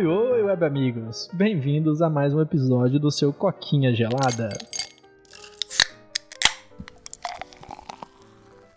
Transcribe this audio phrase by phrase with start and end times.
[0.00, 1.28] oi, oi, web amigos!
[1.30, 4.48] Bem-vindos a mais um episódio do seu Coquinha Gelada.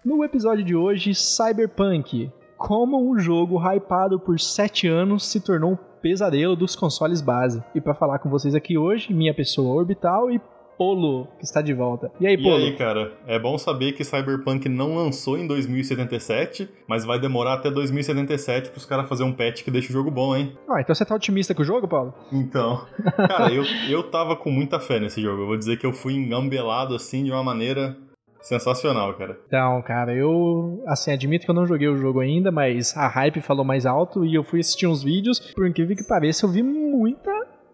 [0.04, 2.30] No episódio de hoje, Cyberpunk.
[2.58, 7.64] Como um jogo hypado por 7 anos se tornou um pesadelo dos consoles base.
[7.74, 10.42] E para falar com vocês aqui hoje, minha pessoa orbital e
[10.84, 12.12] Polo, que está de volta.
[12.20, 12.60] E aí, Polo?
[12.60, 13.14] E aí, cara?
[13.26, 18.78] É bom saber que Cyberpunk não lançou em 2077, mas vai demorar até 2077 para
[18.78, 20.58] os caras fazer um patch que deixe o jogo bom, hein?
[20.70, 22.14] Ah, então você tá otimista com o jogo, Paulo?
[22.34, 22.86] Então,
[23.16, 25.44] cara, eu, eu tava com muita fé nesse jogo.
[25.44, 27.96] Eu vou dizer que eu fui engambelado assim de uma maneira
[28.44, 29.40] Sensacional, cara.
[29.48, 33.40] Então, cara, eu, assim, admito que eu não joguei o jogo ainda, mas a hype
[33.40, 35.40] falou mais alto e eu fui assistir uns vídeos.
[35.56, 37.32] Por incrível que pareça, eu vi muita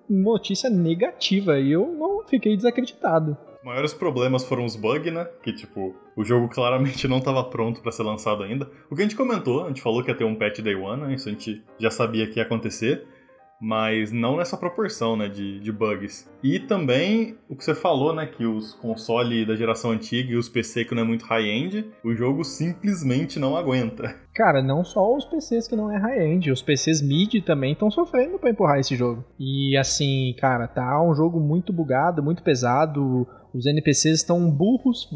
[0.09, 3.37] notícia negativa e eu não fiquei desacreditado.
[3.59, 5.27] Os maiores problemas foram os bugs, né?
[5.43, 8.69] Que, tipo, o jogo claramente não estava pronto para ser lançado ainda.
[8.89, 11.01] O que a gente comentou, a gente falou que ia ter um patch day one,
[11.01, 11.13] né?
[11.13, 13.05] Isso a gente já sabia que ia acontecer
[13.59, 16.29] mas não nessa proporção né, de, de bugs.
[16.41, 20.47] E também o que você falou, né, que os consoles da geração antiga e os
[20.47, 24.15] PC que não é muito high-end, o jogo simplesmente não aguenta.
[24.33, 28.39] Cara, não só os PCs que não é high-end, os PCs mid também estão sofrendo
[28.39, 29.25] para empurrar esse jogo.
[29.37, 35.09] E assim, cara, tá um jogo muito bugado, muito pesado, os NPCs estão burros,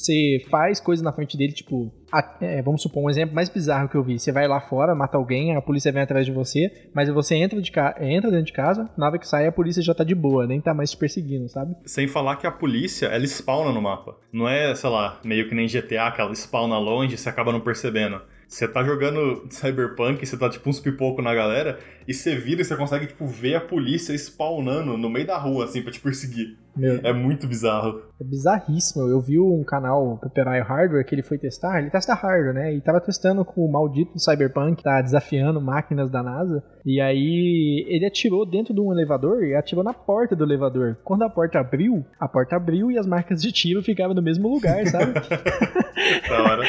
[0.00, 1.92] você faz coisa na frente dele, tipo,
[2.40, 4.18] é, vamos supor um exemplo mais bizarro que eu vi.
[4.18, 7.60] Você vai lá fora, mata alguém, a polícia vem atrás de você, mas você entra,
[7.60, 7.70] de
[8.00, 10.60] entra dentro de casa, na hora que sai a polícia já tá de boa, nem
[10.60, 11.76] tá mais te perseguindo, sabe?
[11.84, 14.16] Sem falar que a polícia, ela spawna no mapa.
[14.32, 17.52] Não é, sei lá, meio que nem GTA, que ela spawna longe e você acaba
[17.52, 18.20] não percebendo.
[18.50, 22.64] Você tá jogando Cyberpunk, você tá tipo uns pipocos na galera, e você vira e
[22.64, 26.56] você consegue, tipo, ver a polícia spawnando no meio da rua, assim, pra te perseguir.
[26.76, 27.00] Meu.
[27.02, 28.02] É muito bizarro.
[28.20, 29.08] É bizarríssimo.
[29.08, 32.74] Eu vi um canal, Pepperai Hardware, que ele foi testar, ele testa hardware, né?
[32.74, 36.62] E tava testando com o maldito Cyberpunk, tá desafiando máquinas da NASA.
[36.84, 40.96] E aí ele atirou dentro de um elevador e atirou na porta do elevador.
[41.04, 44.48] Quando a porta abriu, a porta abriu e as marcas de tiro ficavam no mesmo
[44.48, 45.12] lugar, sabe?
[46.28, 46.62] da hora.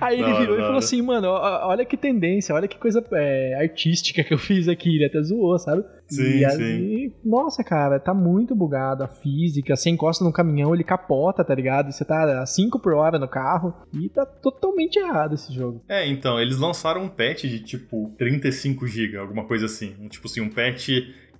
[0.00, 4.22] Aí ele virou e falou assim, mano, olha que tendência, olha que coisa é, artística
[4.22, 4.96] que eu fiz aqui.
[4.96, 5.84] Ele até zoou, sabe?
[6.08, 7.12] Sim, e sim.
[7.24, 9.76] Nossa, cara, tá muito bugado a física.
[9.76, 11.92] Você encosta no caminhão, ele capota, tá ligado?
[11.92, 15.82] Você tá a 5 por hora no carro e tá totalmente errado esse jogo.
[15.88, 19.94] É, então, eles lançaram um patch de tipo 35 GB, alguma coisa assim.
[20.00, 20.88] Um, tipo assim, um patch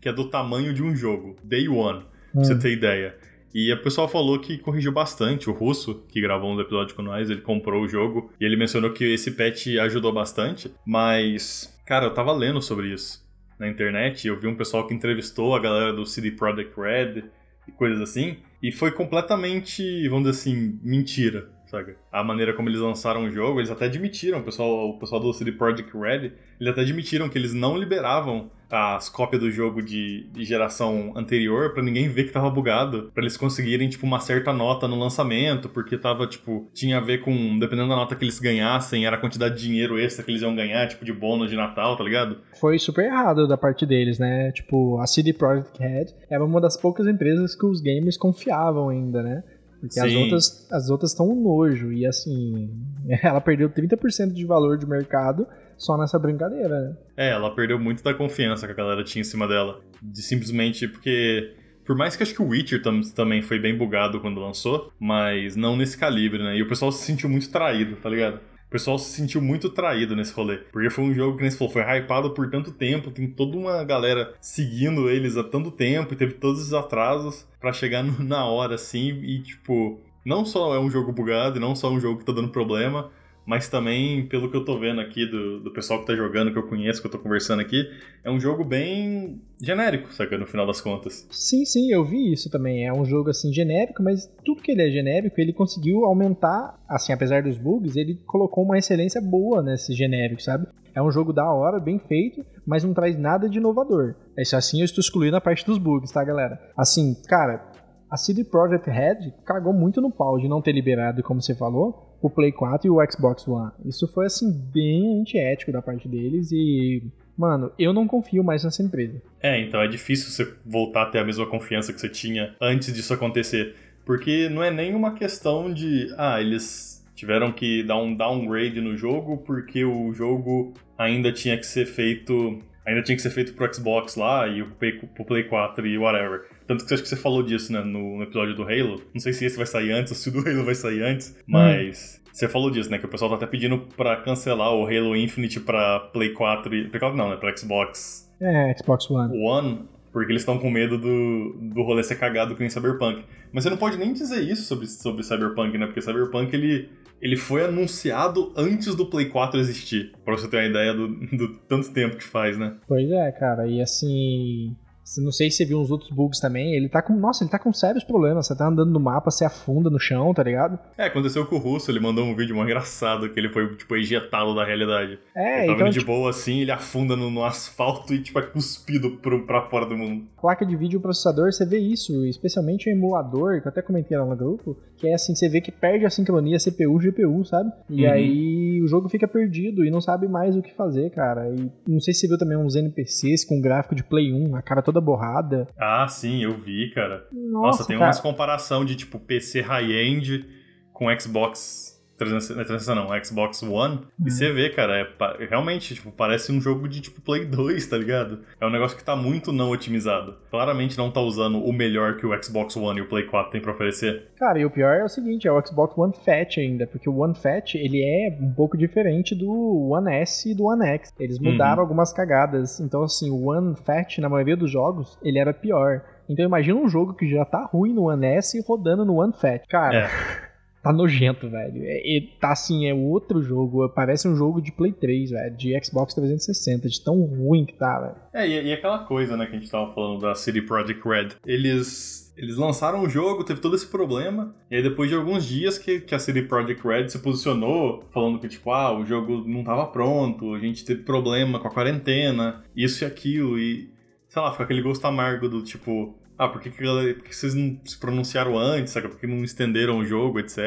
[0.00, 1.36] que é do tamanho de um jogo.
[1.42, 2.44] Day One, pra hum.
[2.44, 3.16] você ter ideia.
[3.54, 5.48] E o pessoal falou que corrigiu bastante.
[5.48, 8.92] O Russo, que gravou um episódio com nós, ele comprou o jogo e ele mencionou
[8.92, 10.70] que esse patch ajudou bastante.
[10.86, 13.26] Mas, cara, eu tava lendo sobre isso
[13.58, 14.26] na internet.
[14.26, 17.24] Eu vi um pessoal que entrevistou a galera do CD Projekt Red
[17.66, 18.38] e coisas assim.
[18.62, 21.96] E foi completamente, vamos dizer assim, mentira, sabe?
[22.10, 25.32] A maneira como eles lançaram o jogo, eles até admitiram, o pessoal, o pessoal do
[25.32, 30.28] CD Projekt Red, eles até admitiram que eles não liberavam as cópias do jogo de,
[30.32, 34.52] de geração anterior para ninguém ver que tava bugado, para eles conseguirem tipo uma certa
[34.52, 38.38] nota no lançamento, porque tava tipo tinha a ver com dependendo da nota que eles
[38.38, 41.56] ganhassem, era a quantidade de dinheiro extra que eles iam ganhar, tipo de bônus de
[41.56, 42.38] Natal, tá ligado?
[42.60, 44.52] Foi super errado da parte deles, né?
[44.52, 49.22] Tipo, a CD Projekt Red era uma das poucas empresas que os gamers confiavam ainda,
[49.22, 49.42] né?
[49.80, 52.70] Porque as outras as outras estão um nojo e assim,
[53.22, 55.46] ela perdeu 30% de valor de mercado
[55.78, 56.96] só nessa brincadeira, né?
[57.16, 59.80] É, ela perdeu muito da confiança que a galera tinha em cima dela.
[60.02, 61.54] De simplesmente porque.
[61.84, 65.56] Por mais que acho que o Witcher tam também foi bem bugado quando lançou, mas
[65.56, 66.54] não nesse calibre, né?
[66.58, 68.40] E o pessoal se sentiu muito traído, tá ligado?
[68.66, 70.58] O pessoal se sentiu muito traído nesse rolê.
[70.58, 73.56] Porque foi um jogo que, nem se falou, foi hypado por tanto tempo, tem toda
[73.56, 78.44] uma galera seguindo eles há tanto tempo, e teve todos os atrasos para chegar na
[78.44, 80.00] hora, assim, e tipo.
[80.26, 83.10] Não só é um jogo bugado, não só um jogo que tá dando problema,
[83.48, 86.58] mas também, pelo que eu tô vendo aqui do, do pessoal que tá jogando, que
[86.58, 87.90] eu conheço, que eu tô conversando aqui,
[88.22, 90.36] é um jogo bem genérico, saca?
[90.36, 91.26] No final das contas.
[91.30, 92.86] Sim, sim, eu vi isso também.
[92.86, 97.10] É um jogo, assim, genérico, mas tudo que ele é genérico, ele conseguiu aumentar, assim,
[97.10, 100.66] apesar dos bugs, ele colocou uma excelência boa nesse genérico, sabe?
[100.94, 104.14] É um jogo da hora, bem feito, mas não traz nada de inovador.
[104.36, 106.60] Esse assim eu estou excluindo a parte dos bugs, tá, galera?
[106.76, 107.66] Assim, cara,
[108.10, 112.16] a CD Projekt Red cagou muito no pau de não ter liberado, como você falou,
[112.20, 113.72] o Play 4 e o Xbox One.
[113.84, 117.02] Isso foi assim bem antiético da parte deles e
[117.36, 119.22] mano, eu não confio mais nessa empresa.
[119.40, 122.92] É, então é difícil você voltar a ter a mesma confiança que você tinha antes
[122.92, 128.14] disso acontecer, porque não é nem uma questão de ah, eles tiveram que dar um
[128.14, 133.30] downgrade no jogo porque o jogo ainda tinha que ser feito ainda tinha que ser
[133.30, 136.46] feito pro Xbox lá e o Play, pro Play 4 e whatever.
[136.66, 139.02] Tanto que acho que você falou disso, né, no, episódio do Halo.
[139.12, 141.36] Não sei se esse vai sair antes ou se o do Halo vai sair antes,
[141.40, 141.42] hum.
[141.46, 142.30] mas hum.
[142.32, 145.60] você falou disso, né, que o pessoal tá até pedindo pra cancelar o Halo Infinite
[145.60, 146.88] pra Play 4 e...
[146.88, 149.46] Play 4 não, né, pra Xbox É, Xbox One.
[149.46, 153.24] One, porque eles estão com medo do, do rolê ser cagado com o Cyberpunk.
[153.52, 155.86] Mas você não pode nem dizer isso sobre, sobre Cyberpunk, né?
[155.86, 156.88] Porque Cyberpunk ele,
[157.20, 160.12] ele foi anunciado antes do Play 4 existir.
[160.24, 162.76] Pra você ter uma ideia do, do tanto tempo que faz, né?
[162.86, 163.66] Pois é, cara.
[163.66, 164.76] E assim.
[165.18, 166.74] Não sei se você viu uns outros bugs também.
[166.74, 167.14] Ele tá com.
[167.14, 168.46] Nossa, ele tá com sérios problemas.
[168.46, 170.78] Você tá andando no mapa, você afunda no chão, tá ligado?
[170.96, 173.96] É, aconteceu com o Russo, ele mandou um vídeo mó engraçado que ele foi, tipo,
[173.96, 175.18] ejetado da realidade.
[175.34, 178.38] É, ele tava então, de tipo, boa assim, ele afunda no, no asfalto e, tipo,
[178.38, 180.24] é cuspido pro, pra fora do mundo.
[180.40, 184.26] placa de vídeo processador, você vê isso, especialmente o emulador, que eu até comentei lá
[184.26, 187.70] no grupo, que é assim, você vê que perde a sincronia CPU GPU, sabe?
[187.88, 188.10] E Uhum.
[188.12, 191.48] aí o jogo fica perdido e não sabe mais o que fazer, cara.
[191.48, 194.62] E não sei se você viu também uns NPCs com gráfico de Play 1, a
[194.62, 195.66] cara toda borrada.
[195.78, 197.26] Ah, sim, eu vi, cara.
[197.32, 198.08] Nossa, Nossa, tem cara.
[198.08, 200.46] umas comparação de, tipo, PC high-end
[200.92, 203.94] com Xbox 360, não é 360 não, Xbox One.
[203.96, 204.26] Uhum.
[204.26, 207.96] E você vê, cara, é, realmente, tipo, parece um jogo de, tipo, Play 2, tá
[207.96, 208.40] ligado?
[208.60, 210.36] É um negócio que tá muito não otimizado.
[210.50, 213.60] Claramente não tá usando o melhor que o Xbox One e o Play 4 tem
[213.60, 214.28] pra oferecer.
[214.38, 217.16] Cara, e o pior é o seguinte, é o Xbox One Fat ainda, porque o
[217.18, 221.12] One Fat, ele é um pouco diferente do One S e do One X.
[221.18, 221.80] Eles mudaram Uhum.
[221.82, 222.80] algumas cagadas.
[222.80, 226.02] Então, assim, o One Fat, na maioria dos jogos, ele era pior.
[226.28, 229.62] Então imagina um jogo que já tá ruim no One S rodando no One Fat.
[229.68, 230.08] Cara, É.
[230.82, 231.82] tá nojento, velho.
[231.84, 233.88] É, é- tá assim, é outro jogo.
[233.90, 235.56] Parece um jogo de Play 3, velho.
[235.56, 238.14] De Xbox 360, de tão ruim que tá, velho.
[238.32, 241.28] É, e, e aquela coisa, né, que a gente tava falando da City Project Red.
[241.46, 242.26] Eles.
[242.38, 245.98] Eles lançaram o jogo, teve todo esse problema, e aí depois de alguns dias que,
[245.98, 249.84] que a City Project Red se posicionou, falando que, tipo, ah, o jogo não tava
[249.88, 253.90] pronto, a gente teve problema com a quarentena, isso e aquilo, e,
[254.28, 257.54] sei lá, fica aquele gosto amargo do tipo, ah, por que, que, por que vocês
[257.54, 259.08] não se pronunciaram antes, saca?
[259.08, 260.58] Por que não estenderam o jogo, etc.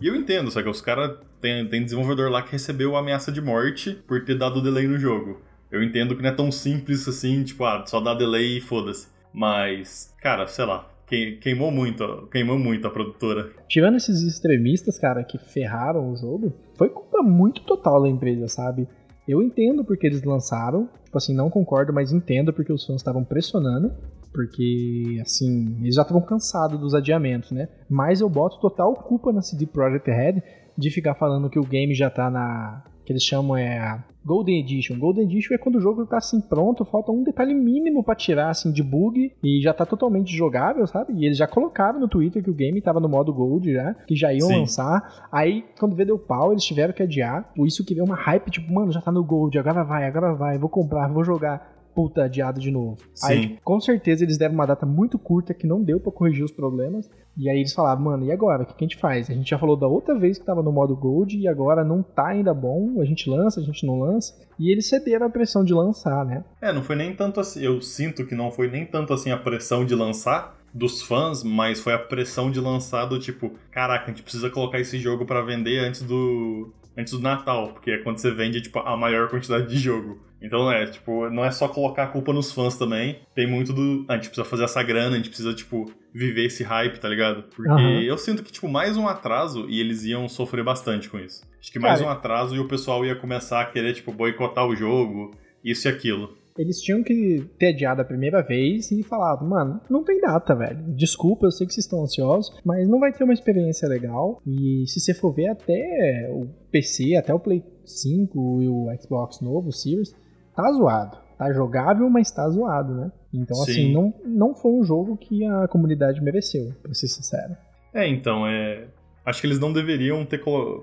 [0.00, 0.70] E eu entendo, saca?
[0.70, 4.86] Os caras, tem, tem desenvolvedor lá que recebeu ameaça de morte por ter dado delay
[4.88, 5.40] no jogo.
[5.70, 9.08] Eu entendo que não é tão simples assim, tipo, ah, só dá delay e foda-se.
[9.32, 13.50] Mas, cara, sei lá, que- queimou muito, queimou muito a produtora.
[13.68, 18.88] Tirando esses extremistas, cara, que ferraram o jogo, foi culpa muito total da empresa, sabe?
[19.28, 23.22] Eu entendo porque eles lançaram, tipo assim, não concordo, mas entendo porque os fãs estavam
[23.22, 23.92] pressionando,
[24.32, 27.68] porque, assim, eles já estavam cansados dos adiamentos, né?
[27.88, 30.42] Mas eu boto total culpa na CD Projekt Red
[30.76, 32.82] de ficar falando que o game já tá na.
[33.04, 34.98] que eles chamam é a Golden Edition.
[34.98, 38.50] Golden Edition é quando o jogo tá assim pronto, falta um detalhe mínimo pra tirar
[38.50, 41.14] assim de bug e já tá totalmente jogável, sabe?
[41.14, 44.14] E eles já colocaram no Twitter que o game tava no modo Gold já, que
[44.14, 44.60] já iam Sim.
[44.60, 45.28] lançar.
[45.32, 47.50] Aí quando vê deu pau, eles tiveram que adiar.
[47.54, 50.34] Por isso que veio uma hype, tipo, mano, já tá no Gold, agora vai, agora
[50.34, 51.79] vai, vou comprar, vou jogar.
[51.94, 52.96] Puta, adiado de novo.
[53.22, 53.48] Aí, Sim.
[53.48, 56.52] tipo, com certeza, eles deram uma data muito curta que não deu pra corrigir os
[56.52, 57.10] problemas.
[57.36, 58.62] E aí eles falaram, mano, e agora?
[58.62, 59.30] O que, que a gente faz?
[59.30, 62.02] A gente já falou da outra vez que tava no modo Gold e agora não
[62.02, 63.00] tá ainda bom.
[63.00, 64.34] A gente lança, a gente não lança.
[64.58, 66.44] E eles cederam a pressão de lançar, né?
[66.60, 67.60] É, não foi nem tanto assim.
[67.62, 71.80] Eu sinto que não foi nem tanto assim a pressão de lançar dos fãs, mas
[71.80, 75.42] foi a pressão de lançar do tipo, caraca, a gente precisa colocar esse jogo pra
[75.42, 79.66] vender antes do antes do Natal, porque é quando você vende tipo a maior quantidade
[79.68, 80.20] de jogo.
[80.42, 83.20] Então é, tipo, não é só colocar a culpa nos fãs também.
[83.34, 86.46] Tem muito do, "Ah, a gente precisa fazer essa grana, a gente precisa tipo viver
[86.46, 87.42] esse hype, tá ligado?
[87.54, 88.00] Porque Aham.
[88.02, 91.46] eu sinto que tipo mais um atraso e eles iam sofrer bastante com isso.
[91.60, 94.66] Acho que mais Cara, um atraso e o pessoal ia começar a querer tipo boicotar
[94.66, 95.32] o jogo,
[95.62, 96.36] isso e aquilo.
[96.58, 100.82] Eles tinham que ter adiado a primeira vez e falado, mano, não tem data, velho.
[100.94, 104.40] Desculpa, eu sei que vocês estão ansiosos, mas não vai ter uma experiência legal.
[104.46, 109.40] E se você for ver até o PC, até o Play 5 e o Xbox
[109.40, 110.14] novo, o Series,
[110.54, 111.18] tá zoado.
[111.38, 113.12] Tá jogável, mas tá zoado, né?
[113.32, 113.70] Então, Sim.
[113.70, 117.56] assim, não, não foi um jogo que a comunidade mereceu, pra ser sincero.
[117.94, 118.88] É, então, é.
[119.24, 120.42] Acho que eles não deveriam ter,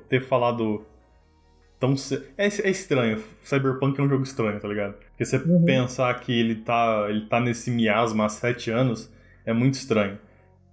[0.10, 0.84] ter falado
[1.80, 1.96] tão.
[2.38, 3.24] É, é estranho.
[3.44, 4.96] Cyberpunk é um jogo estranho, tá ligado?
[5.10, 5.64] Porque você Uhum.
[5.66, 9.12] pensar que ele tá, ele tá nesse miasma há sete anos
[9.46, 10.18] é muito estranho.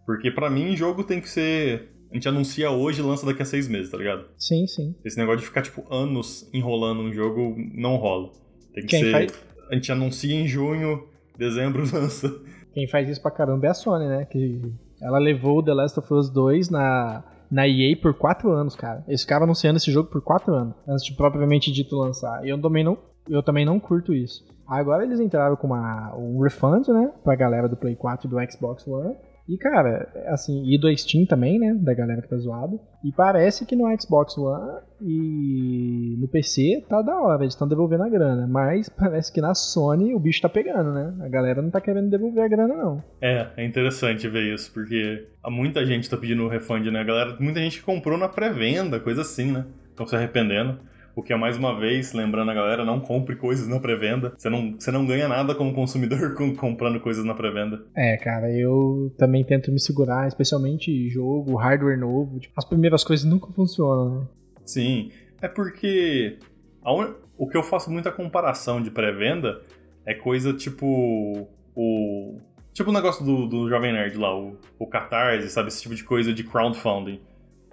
[0.06, 1.90] Porque pra mim, jogo tem que ser.
[2.10, 4.26] A gente anuncia hoje e lança daqui a seis meses, tá ligado?
[4.36, 4.94] Sim, sim.
[5.04, 8.30] Esse negócio de ficar, tipo, anos enrolando um jogo não rola.
[8.72, 9.10] Tem que Quem ser.
[9.12, 11.08] faz- A gente anuncia em junho,
[11.38, 12.32] dezembro lança.
[12.72, 14.24] Quem faz isso pra caramba é a Sony, né?
[14.26, 14.60] Que
[15.02, 19.04] ela levou o The Last of Us 2 na, na EA por 4 anos, cara.
[19.06, 22.44] Eles ficaram anunciando esse jogo por 4 anos, antes de propriamente dito lançar.
[22.44, 24.44] E eu também não, eu também não curto isso.
[24.66, 27.12] Agora eles entraram com uma, um refund, né?
[27.22, 29.14] Pra galera do Play 4 e do Xbox One.
[29.48, 31.74] E, cara, assim, e do Steam também, né?
[31.74, 32.80] Da galera que tá zoado.
[33.04, 38.04] E parece que no Xbox One e no PC tá da hora, eles estão devolvendo
[38.04, 38.46] a grana.
[38.46, 41.14] Mas parece que na Sony o bicho tá pegando, né?
[41.20, 43.04] A galera não tá querendo devolver a grana, não.
[43.20, 47.04] É, é interessante ver isso, porque muita gente tá pedindo refund, né?
[47.04, 49.66] Galera, muita gente comprou na pré-venda, coisa assim, né?
[49.90, 50.78] Estão se arrependendo.
[51.16, 54.32] O que é mais uma vez, lembrando a galera, não compre coisas na pré-venda.
[54.36, 57.84] Você não, você não ganha nada como consumidor com, comprando coisas na pré-venda.
[57.94, 62.40] É, cara, eu também tento me segurar, especialmente jogo, hardware novo.
[62.40, 64.26] Tipo, as primeiras coisas nunca funcionam, né?
[64.64, 66.38] Sim, é porque
[66.84, 67.14] un...
[67.36, 69.60] o que eu faço muita comparação de pré-venda
[70.06, 72.38] é coisa tipo o
[72.72, 75.68] tipo o negócio do, do Jovem Nerd lá, o, o Catarse, sabe?
[75.68, 77.20] Esse tipo de coisa de crowdfunding.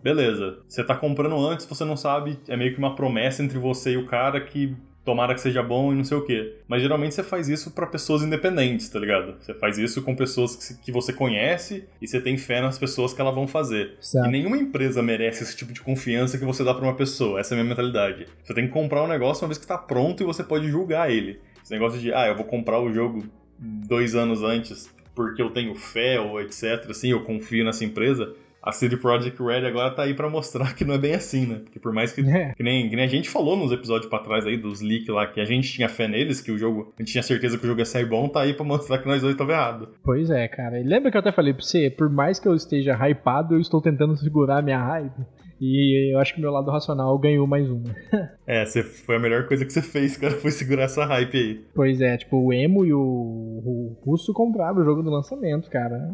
[0.03, 3.91] Beleza, você tá comprando antes, você não sabe, é meio que uma promessa entre você
[3.91, 6.57] e o cara que tomara que seja bom e não sei o quê.
[6.67, 9.35] Mas geralmente você faz isso para pessoas independentes, tá ligado?
[9.39, 13.13] Você faz isso com pessoas que, que você conhece e você tem fé nas pessoas
[13.13, 13.95] que elas vão fazer.
[13.99, 14.27] Certo.
[14.27, 17.39] E nenhuma empresa merece esse tipo de confiança que você dá para uma pessoa.
[17.39, 18.27] Essa é a minha mentalidade.
[18.43, 21.11] Você tem que comprar um negócio uma vez que tá pronto e você pode julgar
[21.11, 21.39] ele.
[21.63, 23.23] Esse negócio de, ah, eu vou comprar o jogo
[23.57, 28.71] dois anos antes porque eu tenho fé ou etc, assim, eu confio nessa empresa a
[28.71, 31.59] CD Projekt Red agora tá aí para mostrar que não é bem assim, né?
[31.63, 32.53] Porque por mais que, é.
[32.53, 35.25] que, nem, que, nem, a gente falou nos episódios para trás aí dos leaks lá,
[35.25, 37.67] que a gente tinha fé neles, que o jogo, a gente tinha certeza que o
[37.67, 39.89] jogo ia sair bom, tá aí pra mostrar que nós dois tava errado.
[40.03, 40.79] Pois é, cara.
[40.79, 43.59] E lembra que eu até falei pra você, por mais que eu esteja hypado, eu
[43.59, 45.25] estou tentando segurar a minha hype.
[45.63, 47.95] E eu acho que o meu lado racional ganhou mais uma.
[48.47, 51.65] é, você, foi a melhor coisa que você fez, cara, foi segurar essa hype aí.
[51.75, 56.09] Pois é, tipo, o Emo e o, o Russo compraram o jogo do lançamento, cara.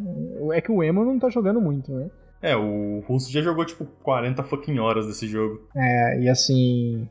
[0.51, 2.09] É que o Emo não tá jogando muito, né?
[2.41, 5.61] É, o Russo já jogou tipo 40 fucking horas desse jogo.
[5.75, 7.07] É, e assim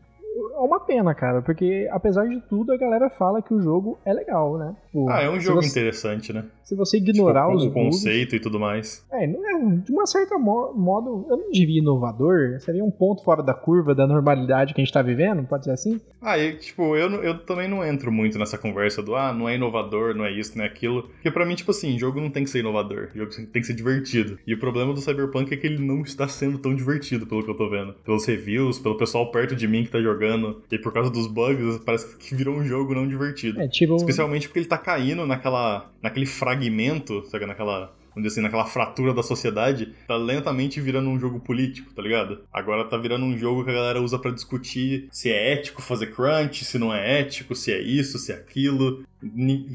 [0.67, 4.59] uma pena, cara, porque apesar de tudo, a galera fala que o jogo é legal,
[4.59, 4.75] né?
[4.87, 6.45] Tipo, ah, é um jogo você, interessante, né?
[6.63, 9.05] Se você ignorar tipo, os o conceito e tudo mais.
[9.11, 13.43] É, é, de uma certa mo modo, eu não diria inovador, seria um ponto fora
[13.43, 16.01] da curva da normalidade que a gente tá vivendo, pode ser assim?
[16.21, 19.55] Ah, e, tipo, eu, eu também não entro muito nessa conversa do, ah, não é
[19.55, 21.05] inovador, não é isso, não é aquilo.
[21.05, 23.75] Porque pra mim, tipo assim, jogo não tem que ser inovador, jogo tem que ser
[23.75, 24.39] divertido.
[24.47, 27.51] E o problema do Cyberpunk é que ele não está sendo tão divertido, pelo que
[27.51, 27.95] eu tô vendo.
[28.05, 31.79] Pelos reviews, pelo pessoal perto de mim que tá jogando e por causa dos bugs,
[31.85, 33.61] parece que virou um jogo não divertido.
[33.61, 33.97] É, tipo...
[33.97, 37.47] Especialmente porque ele tá caindo naquela, naquele fragmento, sabe?
[37.47, 42.01] Naquela vamos dizer assim, naquela fratura da sociedade, tá lentamente virando um jogo político, tá
[42.01, 42.41] ligado?
[42.51, 46.07] Agora tá virando um jogo que a galera usa para discutir se é ético fazer
[46.07, 49.05] crunch, se não é ético, se é isso, se é aquilo.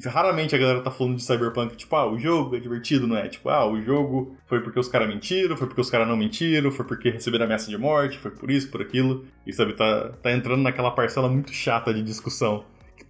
[0.05, 3.27] Raramente a galera tá falando de Cyberpunk, tipo, ah, o jogo é divertido, não é?
[3.27, 6.71] Tipo, ah, o jogo foi porque os caras mentiram, foi porque os caras não mentiram,
[6.71, 9.23] foi porque receberam ameaça de morte, foi por isso, por aquilo.
[9.45, 12.63] E sabe, tá, tá entrando naquela parcela muito chata de discussão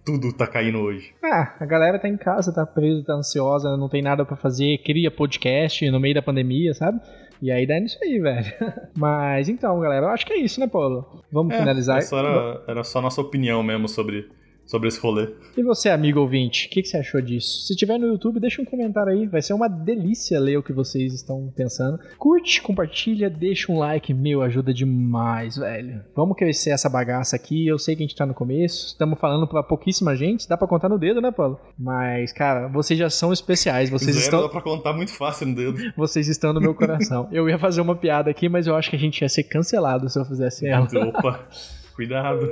[0.04, 1.14] tudo tá caindo hoje.
[1.22, 4.78] Ah, a galera tá em casa, tá presa, tá ansiosa, não tem nada para fazer,
[4.78, 7.00] cria podcast no meio da pandemia, sabe?
[7.40, 8.52] E aí dá nisso aí, velho.
[8.96, 11.22] Mas então, galera, eu acho que é isso, né, Paulo?
[11.30, 12.00] Vamos é, finalizar.
[12.00, 14.28] Era, era só nossa opinião mesmo sobre
[14.72, 15.28] sobre esse rolê.
[15.54, 17.66] E você, amigo ouvinte, o que, que, você achou disso?
[17.66, 19.26] Se tiver no YouTube, deixa um comentário aí.
[19.26, 22.00] Vai ser uma delícia ler o que vocês estão pensando.
[22.16, 24.14] Curte, compartilha, deixa um like.
[24.14, 26.02] Meu, ajuda demais, velho.
[26.16, 27.66] Vamos crescer essa bagaça aqui.
[27.66, 28.86] Eu sei que a gente tá no começo.
[28.86, 30.48] Estamos falando pra pouquíssima gente.
[30.48, 31.60] Dá pra contar no dedo, né, Paulo?
[31.78, 33.90] Mas, cara, vocês já são especiais.
[33.90, 34.40] Vocês Zero estão.
[34.40, 35.82] Dá pra contar muito fácil no dedo.
[35.94, 37.28] Vocês estão no meu coração.
[37.30, 40.08] eu ia fazer uma piada aqui, mas eu acho que a gente ia ser cancelado
[40.08, 40.88] se eu fizesse ela.
[41.08, 41.46] Opa.
[42.02, 42.50] Cuidado.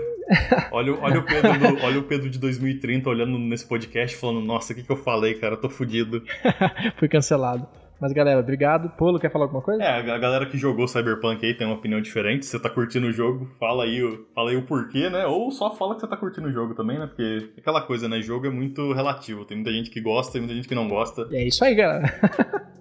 [0.70, 4.72] Olha, olha, o Pedro do, olha o Pedro de 2030 olhando nesse podcast falando, nossa,
[4.72, 5.54] o que, que eu falei, cara?
[5.54, 6.22] Eu tô fudido.
[6.98, 7.66] Fui cancelado.
[8.00, 8.88] Mas galera, obrigado.
[8.90, 9.82] Polo, quer falar alguma coisa?
[9.82, 12.46] É, a galera que jogou Cyberpunk aí tem uma opinião diferente.
[12.46, 14.00] Se você tá curtindo o jogo, fala aí,
[14.32, 15.26] fala aí o porquê, né?
[15.26, 17.06] Ou só fala que você tá curtindo o jogo também, né?
[17.08, 18.22] Porque aquela coisa, né?
[18.22, 19.44] Jogo é muito relativo.
[19.44, 21.28] Tem muita gente que gosta e muita gente que não gosta.
[21.32, 22.08] É isso aí, galera.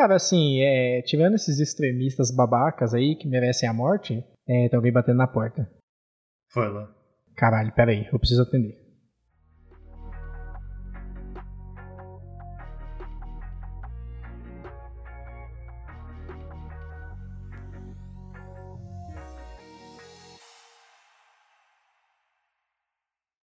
[0.00, 4.90] Cara, assim, é, tivendo esses extremistas babacas aí que merecem a morte, é, tem alguém
[4.90, 5.70] batendo na porta.
[6.48, 6.90] Foi lá.
[7.36, 8.79] Caralho, peraí, eu preciso atender.